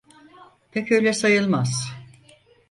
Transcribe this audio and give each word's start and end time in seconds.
Pek 0.71 0.91
öyle 0.91 1.13
sayılmaz. 1.13 1.93